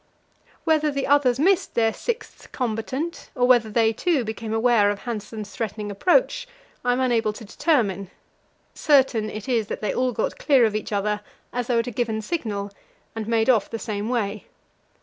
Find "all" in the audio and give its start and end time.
9.93-10.11